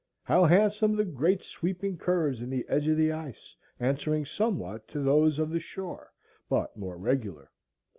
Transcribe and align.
How 0.23 0.45
handsome 0.45 0.95
the 0.95 1.05
great 1.05 1.43
sweeping 1.43 1.95
curves 1.95 2.41
in 2.41 2.49
the 2.49 2.65
edge 2.67 2.87
of 2.87 2.97
the 2.97 3.11
ice, 3.11 3.55
answering 3.79 4.25
somewhat 4.25 4.87
to 4.87 4.99
those 5.01 5.37
of 5.37 5.51
the 5.51 5.59
shore, 5.59 6.11
but 6.49 6.75
more 6.75 6.97
regular! 6.97 7.51